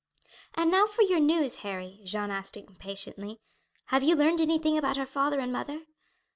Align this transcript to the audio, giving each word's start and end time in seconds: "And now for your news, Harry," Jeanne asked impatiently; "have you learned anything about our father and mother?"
"And 0.55 0.71
now 0.71 0.87
for 0.87 1.03
your 1.03 1.19
news, 1.19 1.57
Harry," 1.57 1.99
Jeanne 2.03 2.31
asked 2.31 2.57
impatiently; 2.57 3.39
"have 3.89 4.01
you 4.01 4.15
learned 4.15 4.41
anything 4.41 4.75
about 4.75 4.97
our 4.97 5.05
father 5.05 5.39
and 5.39 5.51
mother?" 5.53 5.81